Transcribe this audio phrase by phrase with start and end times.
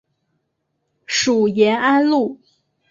[1.05, 2.39] 属延安路。